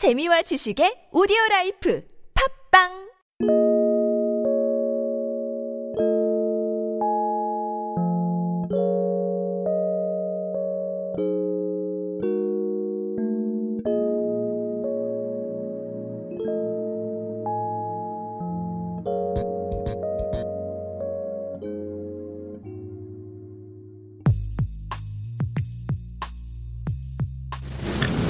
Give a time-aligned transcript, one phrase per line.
[0.00, 2.00] 재미와 지식의 오디오 라이프.
[2.32, 2.88] 팝빵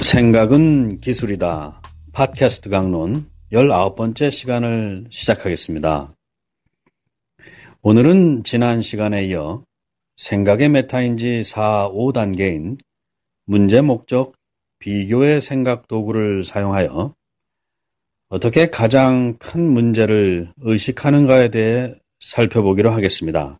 [0.01, 1.79] 생각은 기술이다.
[2.13, 6.13] 팟캐스트 강론 19번째 시간을 시작하겠습니다.
[7.83, 9.63] 오늘은 지난 시간에 이어
[10.17, 12.79] 생각의 메타인지 4, 5단계인
[13.45, 14.33] 문제 목적
[14.79, 17.13] 비교의 생각 도구를 사용하여
[18.29, 23.59] 어떻게 가장 큰 문제를 의식하는가에 대해 살펴보기로 하겠습니다.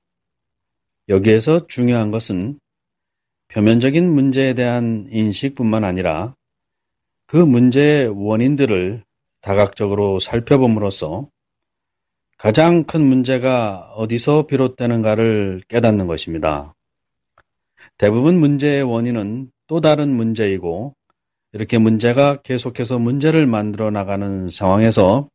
[1.08, 2.60] 여기에서 중요한 것은
[3.52, 6.36] 표면적인 문제에 대한 인식뿐만 아니라
[7.26, 9.04] 그 문제의 원인들을
[9.42, 11.28] 다각적으로 살펴봄으로써
[12.38, 16.74] 가장 큰 문제가 어디서 비롯되는가를 깨닫는 것입니다.
[17.98, 20.96] 대부분 문제의 원인은 또 다른 문제이고
[21.54, 25.30] 이렇게 문제가 계속해서 문제를 만들어 나가는 상황에서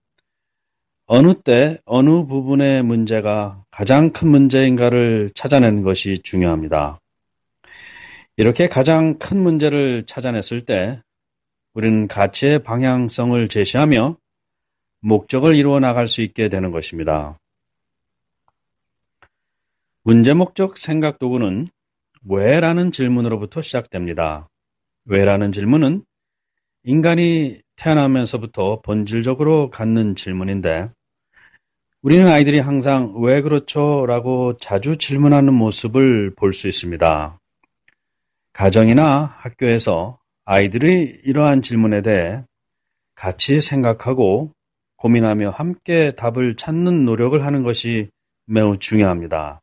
[1.07, 6.99] 어느 때 어느 부분의 문제가 가장 큰 문제인가를 찾아내는 것이 중요합니다.
[8.37, 11.01] 이렇게 가장 큰 문제를 찾아냈을 때
[11.73, 14.17] 우리는 가치의 방향성을 제시하며
[15.01, 17.39] 목적을 이루어 나갈 수 있게 되는 것입니다.
[20.03, 21.69] 문제 목적 생각 도구는
[22.28, 24.48] 왜 라는 질문으로부터 시작됩니다.
[25.06, 26.05] 왜 라는 질문은
[26.84, 30.91] 인간이 태어나면서부터 본질적으로 갖는 질문인데
[32.03, 34.05] 우리는 아이들이 항상 왜 그렇죠?
[34.06, 37.41] 라고 자주 질문하는 모습을 볼 수 있습니다.
[38.57, 42.43] 가정이나 학교에서 아이들이 이러한 질문에 대해
[43.15, 44.51] 같이 생각하고
[44.97, 48.09] 고민하며 함께 답을 찾는 노력을 하는 것이
[48.47, 49.61] 매우 중요합니다.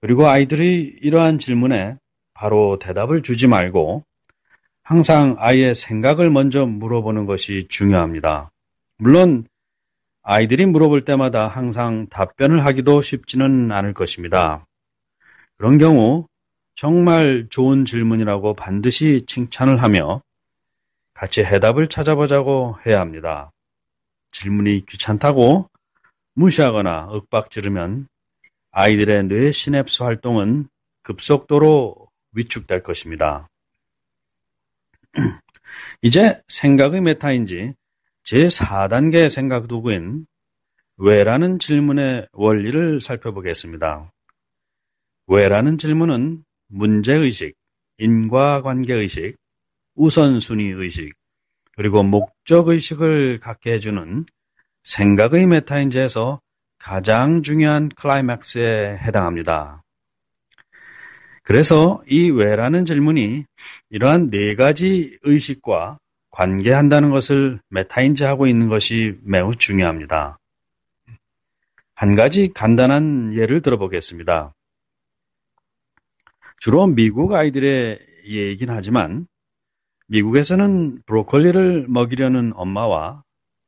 [0.00, 1.96] 그리고 아이들이 이러한 질문에
[2.34, 4.04] 바로 대답을 주지 말고
[4.84, 8.52] 항상 아이의 생각을 먼저 물어보는 것이 중요합니다.
[8.98, 9.44] 물론
[10.22, 14.64] 아이들이 물어볼 때마다 항상 답변을 하기도 쉽지는 않을 것입니다.
[15.56, 16.27] 그런 경우
[16.78, 20.22] 정말 좋은 질문이라고 반드시 칭찬을 하며
[21.12, 23.50] 같이 해답을 찾아보자고 해야 합니다.
[24.30, 25.68] 질문이 귀찮다고
[26.34, 28.06] 무시하거나 윽박지르면
[28.70, 30.68] 아이들의 뇌 시냅스 활동은
[31.02, 33.48] 급속도로 위축될 것입니다.
[36.02, 37.74] 이제 생각의 메타인지
[38.22, 40.28] 제4단계 생각 도구인
[40.96, 44.12] 왜라는 질문의 원리를 살펴보겠습니다.
[45.26, 47.54] 왜라는 질문은 문제의식,
[47.98, 49.36] 인과관계의식,
[49.94, 51.12] 우선순위의식,
[51.76, 54.26] 그리고 목적의식을 갖게 해주는
[54.84, 56.40] 생각의 메타인지에서
[56.78, 59.82] 가장 중요한 클라이맥스에 해당합니다.
[61.42, 63.44] 그래서 이 왜라는 질문이
[63.90, 65.98] 이러한 네 가지 의식과
[66.30, 70.38] 관계한다는 것을 메타인지하고 있는 것이 매우 중요합니다.
[71.94, 74.52] 한 가지 간단한 예를 들어보겠습니다.
[76.58, 79.26] 주로 미국 아이들의 얘기긴 하지만
[80.08, 83.22] 미국에서는 브로콜리를 먹이려는 엄마와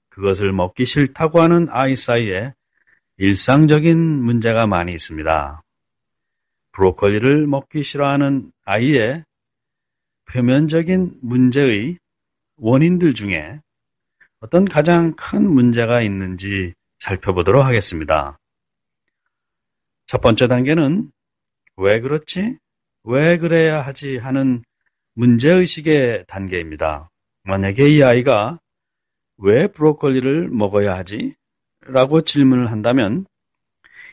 [0.08, 2.52] 그것을 먹기 싫다고 하는 아이 사이에
[3.16, 5.62] 일상적인 문제가 많이 있습니다.
[6.72, 9.24] 브로콜리를 먹기 싫어하는 아이의
[10.26, 11.98] 표면적인 문제의
[12.56, 13.60] 원인들 중에
[14.40, 18.38] 어떤 가장 큰 문제가 있는지 살펴보도록 하겠습니다.
[20.06, 21.10] 첫 번째 단계는
[21.76, 22.58] 왜 그렇지?
[23.04, 24.62] 왜 그래야 하지 하는
[25.14, 27.10] 문제의식의 단계입니다.
[27.44, 28.58] 만약에 이 아이가
[29.38, 31.34] 왜 브로콜리를 먹어야 하지?
[31.80, 33.26] 라고 질문을 한다면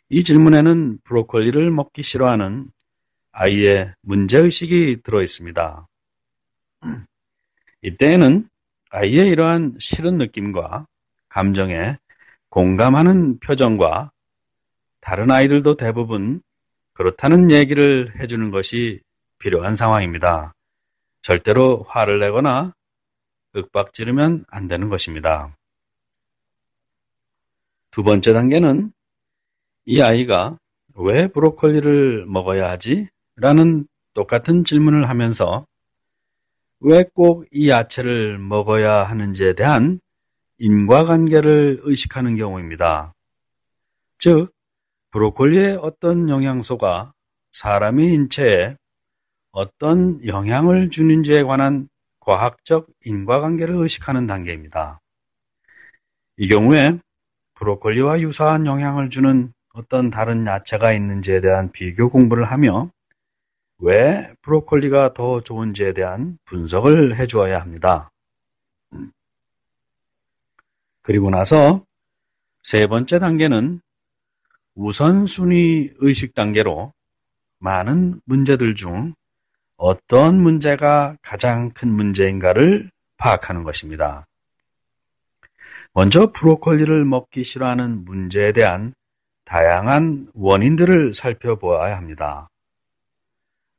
[0.09, 2.71] 이 질문에는 브로콜리를 먹기 싫어하는
[3.31, 5.87] 아이의 문제의식이 들어 있습니다.
[7.83, 8.49] 이때에는
[8.89, 10.87] 아이의 이러한 싫은 느낌과
[11.29, 11.97] 감정에
[12.49, 14.11] 공감하는 표정과
[15.01, 16.41] 다른 아이들도 대부분
[16.97, 19.01] 그렇다는 얘기를 해주는 것이
[19.37, 20.55] 필요한 상황입니다.
[21.21, 22.73] 절대로 화를 내거나
[23.55, 25.55] 윽박 지르면 안 되는 것입니다.
[27.91, 28.91] 두 번째 단계는
[29.85, 30.57] 이 아이가
[30.95, 33.07] 왜 브로콜리를 먹어야 하지?
[33.35, 35.67] 라는 똑같은 질문을 하면서
[36.79, 39.99] 왜 꼭 이 야채를 먹어야 하는지에 대한
[40.57, 43.13] 인과관계를 의식하는 경우입니다.
[44.17, 44.51] 즉,
[45.11, 47.13] 브로콜리의 어떤 영양소가
[47.51, 48.77] 사람의 인체에
[49.51, 51.89] 어떤 영향을 주는지에 관한
[52.19, 54.99] 과학적 인과관계를 의식하는 단계입니다.
[56.37, 56.99] 이 경우에
[57.55, 62.91] 브로콜리와 유사한 영향을 주는 어떤 다른 야채가 있는지에 대한 비교 공부를 하며
[63.79, 68.11] 왜 브로콜리가 더 좋은지에 대한 분석을 해주어야 합니다.
[71.01, 71.85] 그리고 나서
[72.61, 73.81] 세 번째 단계는
[74.77, 76.93] 우선순위 의식 단계로
[77.57, 79.15] 많은 문제들 중
[79.75, 84.27] 어떤 문제가 가장 큰 문제인가를 파악하는 것입니다.
[85.93, 88.93] 먼저 브로콜리를 먹기 싫어하는 문제에 대한
[89.45, 92.47] 다양한 원인들을 살펴보아야 합니다.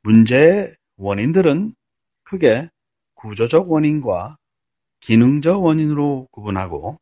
[0.03, 1.75] 문제의 원인들은
[2.23, 2.69] 크게
[3.13, 4.35] 구조적 원인과
[4.99, 6.99] 기능적 원인으로 구분하고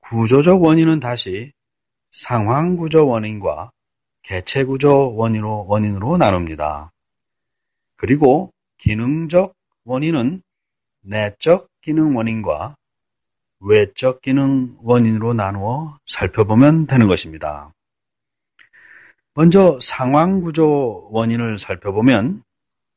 [0.00, 1.52] 구조적 원인은 다시
[2.18, 3.70] 상황 구조 원인과
[4.22, 6.90] 개체 구조 원인으로, 원인으로 나눕니다.
[7.94, 9.54] 그리고 기능적
[9.84, 10.42] 원인은
[11.02, 12.74] 내적 기능 원인과
[13.60, 17.72] 외적 기능 원인으로 나누어 살펴보면 되는 것입니다.
[19.34, 22.42] 먼저 상황 구조 원인을 살펴보면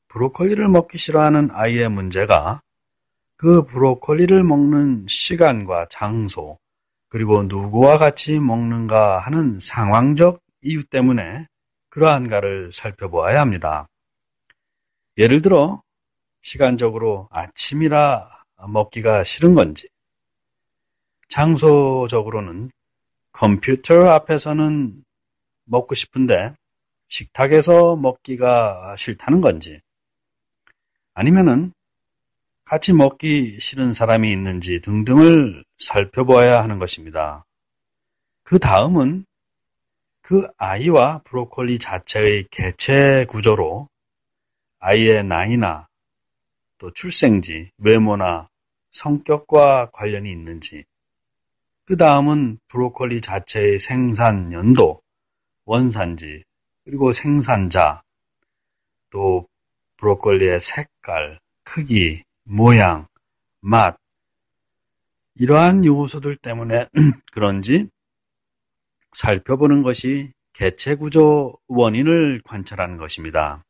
[0.08, 2.60] 브로콜리를 먹기 싫어하는 아이의 문제가
[3.36, 6.58] 그 브로콜리를 먹는 시간과 장소,
[7.12, 11.46] 그리고 누구와 같이 먹는가 하는 상황적 이유 때문에
[11.90, 13.90] 그러한가를 살펴보아야 합니다.
[15.18, 15.84] 예를 들어,
[16.42, 18.30] 시간적으로 아침이라
[18.70, 19.90] 먹기가 싫은 건지,
[21.28, 22.72] 장소적으로는
[23.34, 25.04] 컴퓨터 앞에서는
[25.66, 26.56] 먹고 싶은데
[27.10, 29.82] 식탁에서 먹기가 싫다는 건지
[31.14, 31.74] 아니면은
[32.72, 37.46] 같이 먹기 싫은 사람이 있는지 등등을 살펴보아야 하는 것입니다.
[38.44, 39.26] 그 다음은
[40.22, 43.90] 그 아이와 브로콜리 자체의 개체 구조로
[44.80, 45.90] 아이의 나이나
[46.78, 48.48] 또 출생지, 외모나
[48.92, 50.86] 성격과 관련이 있는지
[51.84, 55.02] 그 다음은 브로콜리 자체의 생산 연도,
[55.66, 56.46] 원산지,
[56.86, 58.02] 그리고 생산자,
[59.10, 59.46] 또
[59.98, 63.08] 브로콜리의 색깔, 크기, 모양,
[63.62, 63.98] 맛,
[65.36, 66.88] 이러한 요소들 때문에
[67.32, 67.88] 그런지
[69.14, 73.64] 살펴보는 것이 개체 구조 원인을 관찰하는 것입니다.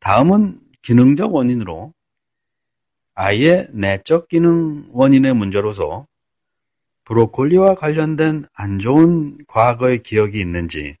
[0.00, 1.92] 다음은 기능적 원인으로
[3.14, 6.06] 아이의 내적 기능 원인의 문제로서
[7.04, 10.96] 브로콜리와 관련된 안 좋은 과거의 기억이 있는지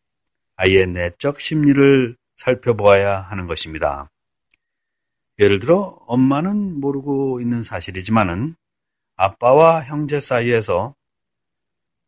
[0.56, 4.10] 아이의 내적 심리를 살펴보아야 하는 것입니다.
[5.38, 8.56] 예를 들어 엄마는 모르고 있는 사실이지만은
[9.16, 10.94] 아빠와 형제 사이에서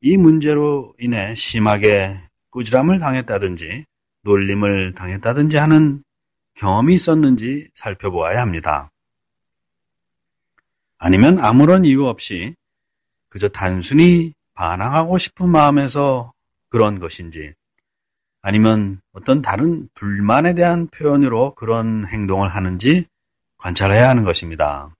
[0.01, 2.17] 이 문제로 인해 심하게
[2.51, 3.85] 꾸지람을 당했다든지
[4.23, 6.03] 놀림을 당했다든지 하는
[6.55, 8.91] 경험이 있었는지 살펴보아야 합니다.
[10.99, 12.55] 아니면 아무런 이유 없이
[13.29, 16.33] 그저 단순히 반항하고 싶은 마음에서
[16.69, 17.55] 그런 것인지
[18.43, 23.07] 아니면 어떤 다른 불만에 대한 표현으로 그런 행동을 하는지
[23.61, 24.95] 관찰해야 하는 것입니다.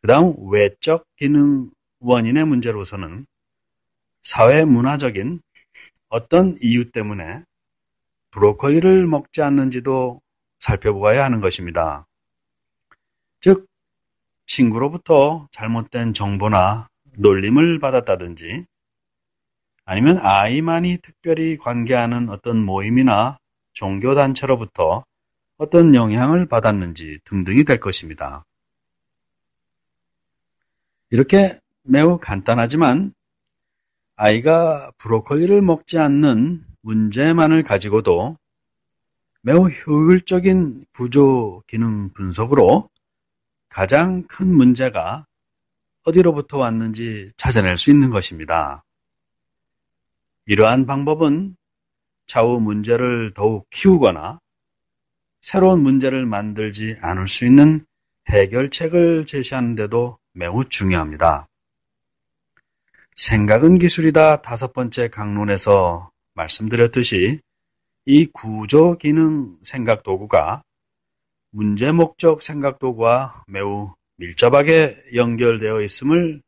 [0.00, 1.70] 그 다음 외적 기능
[2.00, 3.26] 원인의 문제로서는
[4.22, 5.40] 사회 문화적인
[6.08, 7.42] 어떤 이유 때문에
[8.30, 10.20] 브로콜리를 먹지 않는지도
[10.58, 12.06] 살펴보아야 하는 것입니다.
[13.40, 13.66] 즉,
[14.46, 18.66] 친구로부터 잘못된 정보나 놀림을 받았다든지
[19.84, 23.38] 아니면 아이만이 특별히 관계하는 어떤 모임이나
[23.72, 25.04] 종교단체로부터
[25.56, 28.44] 어떤 영향을 받았는지 등등이 될 것입니다.
[31.10, 33.14] 이렇게 매우 간단하지만
[34.16, 38.36] 아이가 브로콜리를 먹지 않는 문제만을 가지고도
[39.42, 42.88] 매우 효율적인 구조 기능 분석으로
[43.68, 45.26] 가장 큰 문제가
[46.04, 48.84] 어디로부터 왔는지 찾아낼 수 있는 것입니다.
[50.46, 51.56] 이러한 방법은
[52.26, 54.40] 차후 문제를 더욱 키우거나
[55.44, 57.84] 새로운 문제를 만들지 않을 수 있는
[58.30, 61.46] 해결책을 제시하는 데도 매우 중요합니다.
[63.14, 67.40] 생각은 기술이다 다섯 번째 강론에서 말씀드렸듯이
[68.06, 70.62] 이 구조 기능 생각 도구가
[71.50, 76.40] 문제 목적 생각 도구와 매우 밀접하게 연결되어 있음을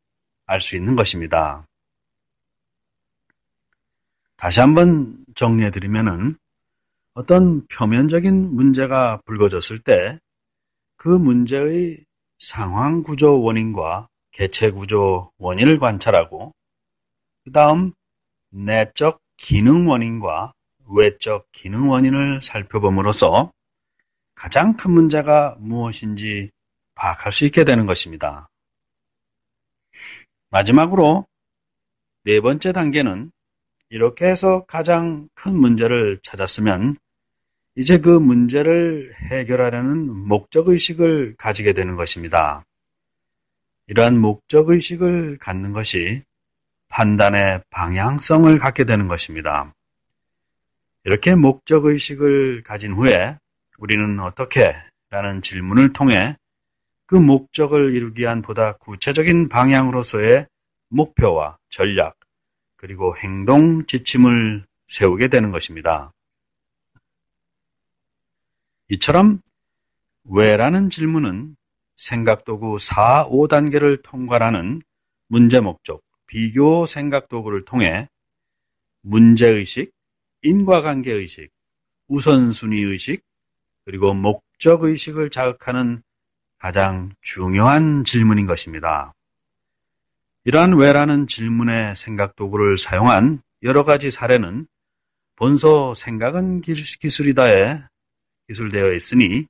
[0.46, 1.66] 알 수 있는 것입니다.
[4.36, 6.38] 다시 한번 정리해 드리면은
[7.16, 10.18] 어떤 표면적인 문제가 불거졌을 때
[10.96, 12.04] 그 문제의
[12.38, 16.52] 상황 구조 원인과 개체 구조 원인을 관찰하고
[17.44, 17.92] 그 다음
[18.50, 20.52] 내적 기능 원인과
[20.88, 23.52] 외적 기능 원인을 살펴봄으로써
[24.34, 26.50] 가장 큰 문제가 무엇인지
[26.94, 28.48] 파악할 수 있게 되는 것입니다.
[30.50, 31.26] 마지막으로
[32.24, 33.30] 네 번째 단계는
[33.90, 36.96] 이렇게 해서 가장 큰 문제를 찾았으면
[37.78, 42.64] 이제 그 문제를 해결하려는 목적의식을 가지게 되는 것입니다.
[43.86, 46.22] 이러한 목적의식을 갖는 것이
[46.88, 49.74] 판단의 방향성을 갖게 되는 것입니다.
[51.04, 53.36] 이렇게 목적의식을 가진 후에
[53.78, 54.74] 우리는 어떻게?
[55.10, 56.34] 라는 질문을 통해
[57.06, 60.46] 그 목적을 이루기 위한 보다 구체적인 방향으로서의
[60.88, 62.16] 목표와 전략,
[62.76, 66.12] 그리고 행동 지침을 세우게 되는 것입니다.
[68.88, 69.40] 이처럼
[70.24, 71.56] 왜라는 질문은
[71.96, 74.82] 생각도구 4, 5단계를 통과하는
[75.28, 78.08] 문제 목적, 비교 생각도구를 통해
[79.02, 79.92] 문제의식,
[80.42, 81.50] 인과관계의식,
[82.08, 83.22] 우선순위의식,
[83.84, 86.02] 그리고 목적의식을 자극하는
[86.58, 89.14] 가장 중요한 질문인 것입니다.
[90.44, 94.66] 이러한 왜라는 질문의 생각도구를 사용한 여러 가지 사례는
[95.36, 97.80] 본소 생각은 기술이다에
[98.48, 99.46] 기술되어 있으니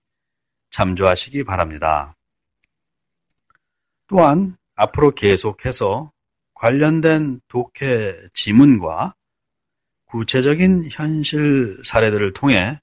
[0.71, 2.17] 참조하시기 바랍니다.
[4.07, 6.13] 또한 앞으로 계속해서
[6.55, 9.15] 관련된 독해 지문과
[10.07, 12.79] 구체적인 현실 사례들을 통해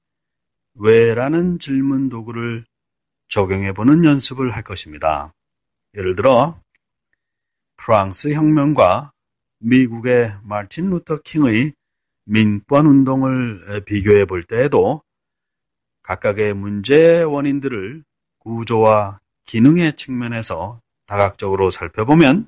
[0.75, 2.65] 왜라는 질문 도구를
[3.27, 5.33] 적용해 보는 연습을 할 것입니다.
[5.95, 6.59] 예를 들어
[7.77, 9.11] 프랑스 혁명과
[9.59, 11.73] 미국의 마틴 루터 킹의
[12.25, 15.02] 민권 운동을 비교해 볼 때에도
[16.03, 18.03] 각각의 문제의 원인들을
[18.39, 22.47] 구조와 기능의 측면에서 다각적으로 살펴보면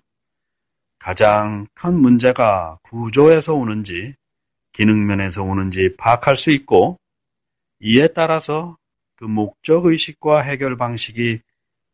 [1.00, 4.16] 가장 큰 문제가 구조에서 오는지
[4.74, 6.98] 기능면에서 오는지 파악할 수 있고
[7.80, 8.78] 이에 따라서
[9.16, 11.40] 그 목적 의식과 해결 방식이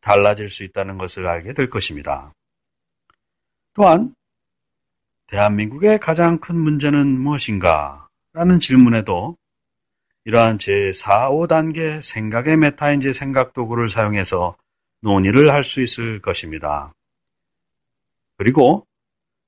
[0.00, 2.32] 달라질 수 있다는 것을 알게 될 것입니다.
[3.74, 4.14] 또한
[5.28, 8.08] 대한민국의 가장 큰 문제는 무엇인가?
[8.32, 9.36] 라는 질문에도
[10.24, 14.56] 이러한 제4, 5단계 생각의 메타인지 생각 도구를 사용해서
[15.00, 16.92] 논의를 할 수 있을 것입니다.
[18.36, 18.86] 그리고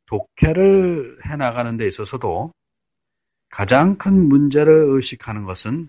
[0.07, 2.53] 독해를 해나가는 데 있어서도
[3.49, 5.89] 가장 큰 문제를 의식하는 것은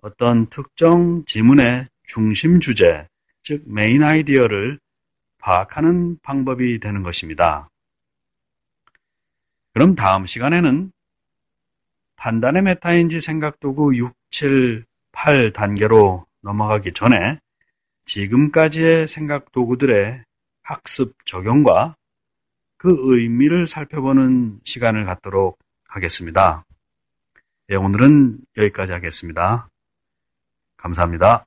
[0.00, 3.06] 어떤 특정 지문의 중심 주제,
[3.42, 4.80] 즉 main idea를
[5.38, 7.68] 파악하는 방법이 되는 것입니다.
[9.72, 10.90] 그럼 다음 시간에는
[12.26, 17.38] 판단의 메타인지 생각도구 6, 7, 8 단계로 넘어가기 전에
[18.04, 20.24] 지금까지의 생각 도구들의
[20.64, 21.94] 학습 적용과
[22.78, 26.64] 그 의미를 살펴보는 시간을 갖도록 하겠습니다.
[27.70, 29.68] 예, 오늘은 여기까지 하겠습니다.
[30.78, 31.45] 감사합니다.